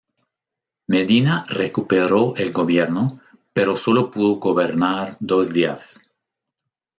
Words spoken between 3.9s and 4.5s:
pudo